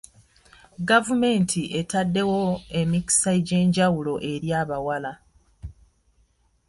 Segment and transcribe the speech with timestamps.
[0.89, 2.41] Gavumenti etaddewo
[2.79, 5.13] emikisa egy'enjawulo eri abawala.